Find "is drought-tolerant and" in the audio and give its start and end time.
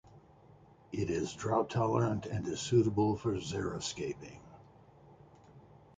1.11-2.47